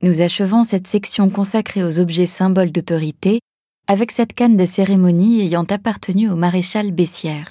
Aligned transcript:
Nous 0.00 0.20
achevons 0.20 0.62
cette 0.62 0.86
section 0.86 1.28
consacrée 1.28 1.82
aux 1.82 1.98
objets 1.98 2.26
symboles 2.26 2.70
d'autorité 2.70 3.40
avec 3.88 4.12
cette 4.12 4.32
canne 4.32 4.56
de 4.56 4.64
cérémonie 4.64 5.40
ayant 5.40 5.64
appartenu 5.64 6.30
au 6.30 6.36
maréchal 6.36 6.92
Bessières. 6.92 7.50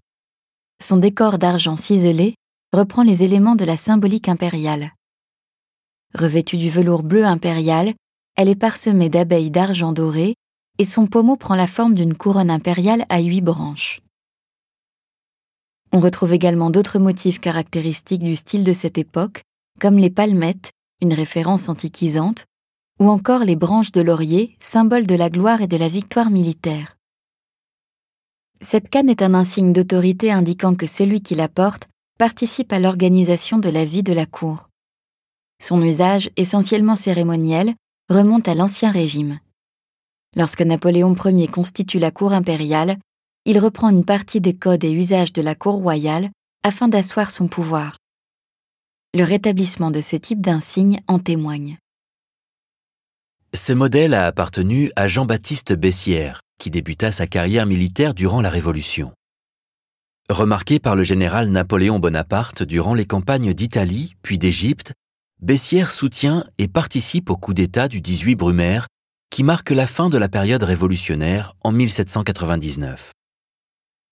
Son 0.82 0.98
décor 0.98 1.40
d'argent 1.40 1.76
ciselé 1.76 2.36
reprend 2.72 3.04
les 3.04 3.24
éléments 3.24 3.56
de 3.56 3.66
la 3.66 3.76
symbolique 3.76 4.30
impériale. 4.30 4.94
Revêtue 6.14 6.58
du 6.58 6.70
velours 6.70 7.04
bleu 7.04 7.26
impérial, 7.26 7.94
elle 8.38 8.48
est 8.48 8.56
parsemée 8.56 9.10
d'abeilles 9.10 9.52
d'argent 9.52 9.92
doré 9.92 10.36
et 10.78 10.86
son 10.86 11.06
pommeau 11.08 11.36
prend 11.36 11.56
la 11.56 11.68
forme 11.68 11.96
d'une 11.96 12.16
couronne 12.16 12.52
impériale 12.52 13.06
à 13.10 13.20
huit 13.20 13.42
branches. 13.42 14.02
On 15.92 16.00
retrouve 16.00 16.34
également 16.34 16.70
d'autres 16.70 17.00
motifs 17.00 17.42
caractéristiques 17.42 18.24
du 18.24 18.36
style 18.36 18.64
de 18.64 18.74
cette 18.74 18.98
époque, 18.98 19.42
comme 19.82 19.98
les 19.98 20.10
palmettes, 20.10 20.72
une 21.02 21.14
référence 21.14 21.70
antiquisante, 21.70 22.46
ou 23.00 23.10
encore 23.10 23.44
les 23.44 23.56
branches 23.56 23.92
de 23.92 24.02
laurier, 24.02 24.56
symbole 24.60 25.06
de 25.06 25.16
la 25.16 25.30
gloire 25.30 25.62
et 25.62 25.68
de 25.68 25.78
la 25.78 25.88
victoire 25.88 26.30
militaire. 26.30 26.98
Cette 28.60 28.90
canne 28.90 29.10
est 29.10 29.22
un 29.22 29.36
insigne 29.36 29.72
d'autorité 29.72 30.32
indiquant 30.32 30.74
que 30.74 30.88
celui 30.88 31.22
qui 31.22 31.36
la 31.36 31.48
porte 31.48 31.88
participe 32.18 32.74
à 32.74 32.80
l'organisation 32.80 33.60
de 33.60 33.70
la 33.70 33.86
vie 33.86 34.02
de 34.02 34.14
la 34.14 34.26
cour. 34.26 34.70
Son 35.62 35.82
usage, 35.84 36.32
essentiellement 36.38 36.96
cérémoniel, 36.96 37.76
remonte 38.10 38.48
à 38.48 38.56
l'Ancien 38.56 38.92
Régime. 38.92 39.40
Lorsque 40.36 40.62
Napoléon 40.62 41.16
Ier 41.16 41.48
constitue 41.48 42.00
la 42.00 42.12
cour 42.12 42.34
impériale, 42.34 42.98
il 43.46 43.60
reprend 43.60 43.90
une 43.90 44.06
partie 44.06 44.42
des 44.42 44.56
codes 44.56 44.84
et 44.84 44.92
usages 44.92 45.34
de 45.34 45.42
la 45.42 45.56
cour 45.56 45.76
royale 45.76 46.32
afin 46.64 46.88
d'asseoir 46.88 47.32
son 47.32 47.48
pouvoir. 47.48 47.98
Le 49.18 49.24
rétablissement 49.24 49.90
de 49.90 50.00
ce 50.00 50.16
type 50.16 50.42
d'insigne 50.42 51.02
en 51.08 51.18
témoigne. 51.18 51.80
Ce 53.52 53.74
modèle 53.74 54.14
a 54.14 54.28
appartenu 54.28 54.92
à 54.96 55.08
Jean-Baptiste 55.08 55.74
Bessières, 55.74 56.42
qui 56.60 56.70
débuta 56.70 57.12
sa 57.12 57.26
carrière 57.26 57.66
militaire 57.66 58.14
durant 58.14 58.42
la 58.42 58.52
Révolution. 58.52 59.12
Remarqué 60.30 60.78
par 60.78 60.96
le 60.96 61.02
général 61.02 61.50
Napoléon 61.50 61.98
Bonaparte 61.98 62.62
durant 62.62 62.94
les 62.94 63.08
campagnes 63.08 63.56
d'Italie 63.56 64.14
puis 64.22 64.38
d'Égypte, 64.38 64.94
Bessières 65.42 65.90
soutient 65.90 66.46
et 66.60 66.68
participe 66.68 67.32
au 67.32 67.38
coup 67.38 67.56
d'État 67.56 67.88
du 67.88 68.02
18 68.02 68.36
Brumaire 68.36 68.86
qui 69.32 69.42
marque 69.42 69.72
la 69.72 69.88
fin 69.88 70.10
de 70.10 70.20
la 70.20 70.30
période 70.30 70.62
révolutionnaire 70.62 71.56
en 71.64 71.72
1799. 71.72 73.14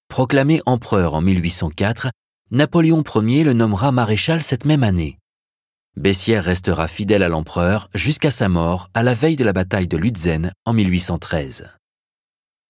Proclamé 0.07 0.63
empereur 0.65 1.13
en 1.13 1.21
1804, 1.21 2.09
Napoléon 2.51 3.03
Ier 3.23 3.43
le 3.43 3.53
nommera 3.53 3.91
maréchal 3.91 4.39
cette 4.39 4.65
même 4.65 4.83
année. 4.83 5.17
Bessières 5.97 6.43
restera 6.43 6.87
fidèle 6.87 7.23
à 7.23 7.27
l'empereur 7.27 7.89
jusqu'à 7.95 8.29
sa 8.29 8.49
mort 8.49 8.89
à 8.93 9.01
la 9.01 9.15
veille 9.15 9.35
de 9.35 9.43
la 9.43 9.51
bataille 9.51 9.87
de 9.87 9.97
Lutzen 9.97 10.53
en 10.63 10.73
1813. 10.73 11.67